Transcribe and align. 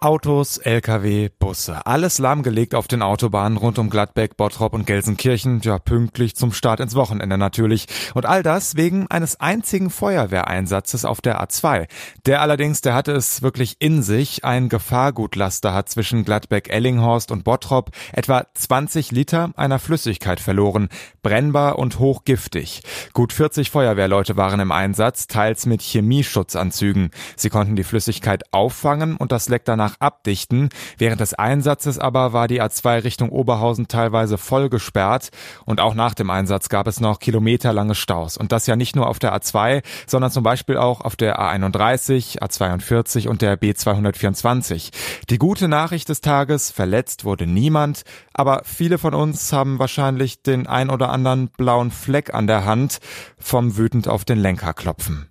Autos, 0.00 0.58
Lkw, 0.58 1.28
Busse, 1.40 1.84
alles 1.84 2.20
lahmgelegt 2.20 2.76
auf 2.76 2.86
den 2.86 3.02
Autobahnen 3.02 3.58
rund 3.58 3.80
um 3.80 3.90
Gladbeck, 3.90 4.36
Bottrop 4.36 4.72
und 4.72 4.86
Gelsenkirchen, 4.86 5.60
ja 5.64 5.80
pünktlich 5.80 6.36
zum 6.36 6.52
Start 6.52 6.78
ins 6.78 6.94
Wochenende 6.94 7.36
natürlich. 7.36 7.86
Und 8.14 8.24
all 8.24 8.44
das 8.44 8.76
wegen 8.76 9.08
eines 9.10 9.40
einzigen 9.40 9.90
Feuerwehreinsatzes 9.90 11.04
auf 11.04 11.20
der 11.20 11.42
A2. 11.42 11.88
Der 12.26 12.42
allerdings, 12.42 12.80
der 12.80 12.94
hatte 12.94 13.10
es 13.10 13.42
wirklich 13.42 13.74
in 13.80 14.04
sich. 14.04 14.44
Ein 14.44 14.68
Gefahrgutlaster 14.68 15.74
hat 15.74 15.88
zwischen 15.88 16.24
Gladbeck-Ellinghorst 16.24 17.32
und 17.32 17.42
Bottrop 17.42 17.90
etwa 18.12 18.46
20 18.54 19.10
Liter 19.10 19.50
einer 19.56 19.80
Flüssigkeit 19.80 20.38
verloren. 20.38 20.90
Brennbar 21.22 21.76
und 21.76 21.98
hochgiftig. 21.98 22.82
Gut 23.14 23.32
40 23.32 23.72
Feuerwehrleute 23.72 24.36
waren 24.36 24.60
im 24.60 24.70
Einsatz, 24.70 25.26
teils 25.26 25.66
mit 25.66 25.82
Chemieschutzanzügen. 25.82 27.10
Sie 27.34 27.50
konnten 27.50 27.74
die 27.74 27.82
Flüssigkeit 27.82 28.44
auffangen 28.52 29.16
und 29.16 29.32
das 29.32 29.48
Leck 29.48 29.64
danach 29.64 29.87
abdichten. 30.00 30.68
Während 30.96 31.20
des 31.20 31.34
Einsatzes 31.34 31.98
aber 31.98 32.32
war 32.32 32.48
die 32.48 32.62
A2 32.62 33.04
Richtung 33.04 33.30
Oberhausen 33.30 33.88
teilweise 33.88 34.38
voll 34.38 34.68
gesperrt 34.68 35.30
und 35.64 35.80
auch 35.80 35.94
nach 35.94 36.14
dem 36.14 36.30
Einsatz 36.30 36.68
gab 36.68 36.86
es 36.86 37.00
noch 37.00 37.18
kilometerlange 37.18 37.94
Staus. 37.94 38.36
Und 38.36 38.52
das 38.52 38.66
ja 38.66 38.76
nicht 38.76 38.96
nur 38.96 39.08
auf 39.08 39.18
der 39.18 39.34
A2, 39.34 39.82
sondern 40.06 40.30
zum 40.30 40.42
Beispiel 40.42 40.76
auch 40.76 41.00
auf 41.00 41.16
der 41.16 41.40
A31, 41.40 42.40
A42 42.40 43.28
und 43.28 43.42
der 43.42 43.58
B224. 43.58 44.90
Die 45.30 45.38
gute 45.38 45.68
Nachricht 45.68 46.08
des 46.08 46.20
Tages, 46.20 46.70
verletzt 46.70 47.24
wurde 47.24 47.46
niemand, 47.46 48.02
aber 48.32 48.62
viele 48.64 48.98
von 48.98 49.14
uns 49.14 49.52
haben 49.52 49.78
wahrscheinlich 49.78 50.42
den 50.42 50.66
ein 50.66 50.90
oder 50.90 51.10
anderen 51.10 51.48
blauen 51.48 51.90
Fleck 51.90 52.34
an 52.34 52.46
der 52.46 52.64
Hand 52.64 52.98
vom 53.38 53.76
wütend 53.76 54.08
auf 54.08 54.24
den 54.24 54.38
Lenker 54.38 54.74
klopfen. 54.74 55.28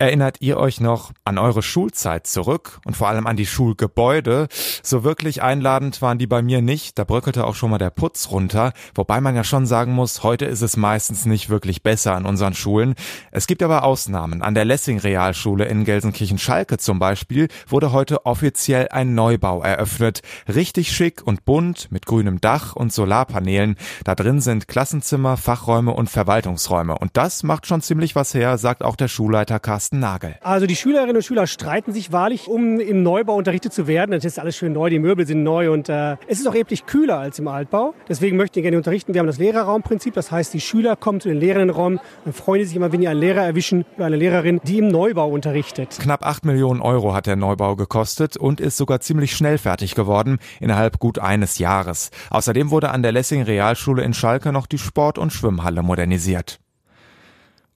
Erinnert 0.00 0.36
ihr 0.38 0.58
euch 0.58 0.80
noch 0.80 1.10
an 1.24 1.38
eure 1.38 1.60
Schulzeit 1.60 2.24
zurück 2.24 2.78
und 2.84 2.96
vor 2.96 3.08
allem 3.08 3.26
an 3.26 3.36
die 3.36 3.46
Schulgebäude? 3.46 4.46
So 4.80 5.02
wirklich 5.02 5.42
einladend 5.42 6.00
waren 6.02 6.18
die 6.18 6.28
bei 6.28 6.40
mir 6.40 6.62
nicht. 6.62 7.00
Da 7.00 7.02
bröckelte 7.02 7.44
auch 7.44 7.56
schon 7.56 7.70
mal 7.70 7.78
der 7.78 7.90
Putz 7.90 8.30
runter. 8.30 8.74
Wobei 8.94 9.20
man 9.20 9.34
ja 9.34 9.42
schon 9.42 9.66
sagen 9.66 9.94
muss, 9.94 10.22
heute 10.22 10.44
ist 10.44 10.62
es 10.62 10.76
meistens 10.76 11.26
nicht 11.26 11.50
wirklich 11.50 11.82
besser 11.82 12.14
an 12.14 12.26
unseren 12.26 12.54
Schulen. 12.54 12.94
Es 13.32 13.48
gibt 13.48 13.60
aber 13.60 13.82
Ausnahmen. 13.82 14.40
An 14.40 14.54
der 14.54 14.64
Lessing 14.64 15.00
Realschule 15.00 15.64
in 15.64 15.84
Gelsenkirchen-Schalke 15.84 16.78
zum 16.78 17.00
Beispiel 17.00 17.48
wurde 17.66 17.90
heute 17.90 18.24
offiziell 18.24 18.90
ein 18.90 19.16
Neubau 19.16 19.62
eröffnet. 19.62 20.22
Richtig 20.46 20.92
schick 20.92 21.26
und 21.26 21.44
bunt 21.44 21.90
mit 21.90 22.06
grünem 22.06 22.40
Dach 22.40 22.76
und 22.76 22.92
Solarpanelen. 22.92 23.74
Da 24.04 24.14
drin 24.14 24.40
sind 24.40 24.68
Klassenzimmer, 24.68 25.36
Fachräume 25.36 25.90
und 25.90 26.08
Verwaltungsräume. 26.08 26.96
Und 26.96 27.16
das 27.16 27.42
macht 27.42 27.66
schon 27.66 27.82
ziemlich 27.82 28.14
was 28.14 28.32
her, 28.32 28.58
sagt 28.58 28.84
auch 28.84 28.94
der 28.94 29.08
Schulleiter 29.08 29.58
Carsten 29.58 29.87
Carsten 29.88 30.00
Nagel. 30.00 30.34
Also 30.42 30.66
die 30.66 30.76
Schülerinnen 30.76 31.16
und 31.16 31.22
Schüler 31.22 31.46
streiten 31.46 31.92
sich 31.92 32.12
wahrlich, 32.12 32.48
um 32.48 32.78
im 32.78 33.02
Neubau 33.02 33.36
unterrichtet 33.36 33.72
zu 33.72 33.86
werden. 33.86 34.10
Das 34.12 34.24
ist 34.24 34.38
alles 34.38 34.56
schön 34.56 34.72
neu, 34.72 34.90
die 34.90 34.98
Möbel 34.98 35.26
sind 35.26 35.42
neu 35.42 35.72
und 35.72 35.88
äh, 35.88 36.16
es 36.26 36.40
ist 36.40 36.46
auch 36.46 36.52
erheblich 36.52 36.84
kühler 36.84 37.18
als 37.18 37.38
im 37.38 37.48
Altbau. 37.48 37.94
Deswegen 38.08 38.36
möchten 38.36 38.56
wir 38.56 38.62
gerne 38.62 38.76
unterrichten. 38.76 39.14
Wir 39.14 39.20
haben 39.20 39.26
das 39.26 39.38
Lehrerraumprinzip, 39.38 40.12
das 40.12 40.30
heißt, 40.30 40.52
die 40.52 40.60
Schüler 40.60 40.96
kommen 40.96 41.20
zu 41.20 41.28
den 41.28 41.38
Lehrerinnenraum, 41.38 42.00
dann 42.24 42.32
freuen 42.34 42.66
sich 42.66 42.76
immer, 42.76 42.92
wenn 42.92 43.00
die 43.00 43.08
einen 43.08 43.20
Lehrer 43.20 43.42
erwischen 43.42 43.86
oder 43.96 44.06
eine 44.06 44.16
Lehrerin, 44.16 44.60
die 44.64 44.78
im 44.78 44.88
Neubau 44.88 45.28
unterrichtet. 45.28 45.96
Knapp 46.00 46.24
8 46.24 46.44
Millionen 46.44 46.82
Euro 46.82 47.14
hat 47.14 47.26
der 47.26 47.36
Neubau 47.36 47.76
gekostet 47.76 48.36
und 48.36 48.60
ist 48.60 48.76
sogar 48.76 49.00
ziemlich 49.00 49.34
schnell 49.34 49.56
fertig 49.56 49.94
geworden, 49.94 50.38
innerhalb 50.60 50.98
gut 50.98 51.18
eines 51.18 51.58
Jahres. 51.58 52.10
Außerdem 52.30 52.70
wurde 52.70 52.90
an 52.90 53.02
der 53.02 53.12
Lessing 53.12 53.42
Realschule 53.42 54.02
in 54.02 54.12
Schalke 54.12 54.52
noch 54.52 54.66
die 54.66 54.78
Sport- 54.78 55.18
und 55.18 55.32
Schwimmhalle 55.32 55.82
modernisiert. 55.82 56.60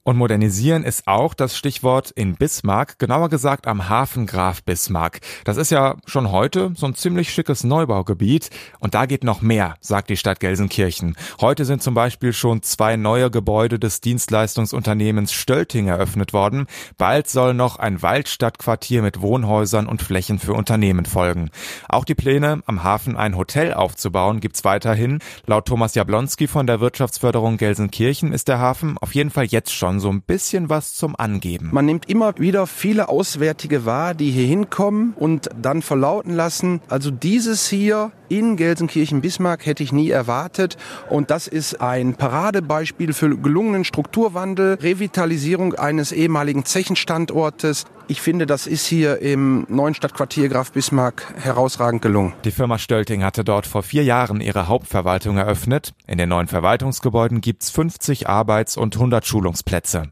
Und 0.05 0.17
modernisieren 0.17 0.83
ist 0.83 1.07
auch 1.07 1.33
das 1.33 1.55
Stichwort 1.55 2.11
in 2.11 2.35
Bismarck, 2.35 2.99
genauer 2.99 3.29
gesagt 3.29 3.67
am 3.67 3.87
Hafen 3.87 4.25
Graf 4.25 4.61
Bismarck. 4.61 5.21
Das 5.45 5.55
ist 5.55 5.71
ja 5.71 5.95
schon 6.05 6.29
heute 6.29 6.73
so 6.75 6.85
ein 6.87 6.95
ziemlich 6.95 7.33
schickes 7.33 7.63
Neubaugebiet 7.63 8.49
und 8.79 8.95
da 8.95 9.05
geht 9.05 9.23
noch 9.23 9.41
mehr, 9.41 9.75
sagt 9.79 10.09
die 10.09 10.17
Stadt 10.17 10.41
Gelsenkirchen. 10.41 11.15
Heute 11.39 11.63
sind 11.63 11.81
zum 11.81 11.93
Beispiel 11.93 12.33
schon 12.33 12.63
zwei 12.63 12.97
neue 12.97 13.31
Gebäude 13.31 13.79
des 13.79 14.01
Dienstleistungsunternehmens 14.01 15.31
Stölting 15.31 15.87
eröffnet 15.87 16.33
worden. 16.33 16.67
Bald 16.97 17.29
soll 17.29 17.53
noch 17.53 17.77
ein 17.77 18.01
Waldstadtquartier 18.01 19.03
mit 19.03 19.21
Wohnhäusern 19.21 19.87
und 19.87 20.01
Flächen 20.01 20.37
für 20.37 20.53
Unternehmen 20.53 21.05
folgen. 21.05 21.49
Auch 21.87 22.03
die 22.03 22.15
Pläne, 22.15 22.61
am 22.65 22.83
Hafen 22.83 23.15
ein 23.15 23.37
Hotel 23.37 23.73
aufzubauen, 23.73 24.41
gibt's 24.41 24.65
weiterhin. 24.65 25.19
Laut 25.45 25.65
Thomas 25.65 25.95
Jablonski 25.95 26.47
von 26.47 26.67
der 26.67 26.81
Wirtschaftsförderung 26.81 27.55
Gelsenkirchen 27.55 28.33
ist 28.33 28.49
der 28.49 28.59
Hafen 28.59 28.97
auf 28.97 29.15
jeden 29.15 29.29
Fall 29.29 29.45
jetzt 29.45 29.73
schon 29.73 29.92
schon 29.93 29.99
so 29.99 30.09
ein 30.09 30.21
bisschen 30.21 30.69
was 30.69 30.95
zum 30.95 31.15
Angeben. 31.15 31.69
Man 31.71 31.85
nimmt 31.85 32.09
immer 32.09 32.37
wieder 32.39 32.65
viele 32.65 33.09
Auswärtige 33.09 33.85
wahr, 33.85 34.15
die 34.15 34.31
hier 34.31 34.47
hinkommen 34.47 35.13
und 35.15 35.49
dann 35.61 35.81
verlauten 35.81 36.33
lassen, 36.33 36.81
also 36.87 37.11
dieses 37.11 37.67
hier 37.67 38.11
in 38.37 38.57
Gelsenkirchen-Bismarck 38.57 39.65
hätte 39.65 39.83
ich 39.83 39.91
nie 39.91 40.09
erwartet 40.09 40.77
und 41.09 41.29
das 41.29 41.47
ist 41.47 41.81
ein 41.81 42.15
Paradebeispiel 42.15 43.13
für 43.13 43.37
gelungenen 43.37 43.83
Strukturwandel, 43.83 44.79
Revitalisierung 44.81 45.75
eines 45.75 46.11
ehemaligen 46.11 46.65
Zechenstandortes. 46.65 47.85
Ich 48.07 48.21
finde, 48.21 48.45
das 48.45 48.65
ist 48.65 48.87
hier 48.87 49.21
im 49.21 49.65
neuen 49.69 49.93
Stadtquartier 49.93 50.49
Graf 50.49 50.71
Bismarck 50.71 51.33
herausragend 51.37 52.01
gelungen. 52.01 52.33
Die 52.43 52.51
Firma 52.51 52.79
Stölting 52.79 53.23
hatte 53.23 53.43
dort 53.43 53.67
vor 53.67 53.83
vier 53.83 54.03
Jahren 54.03 54.41
ihre 54.41 54.67
Hauptverwaltung 54.67 55.37
eröffnet. 55.37 55.93
In 56.07 56.17
den 56.17 56.29
neuen 56.29 56.47
Verwaltungsgebäuden 56.47 57.39
gibt's 57.39 57.69
50 57.69 58.27
Arbeits- 58.27 58.77
und 58.77 58.95
100 58.95 59.25
Schulungsplätze. 59.25 60.11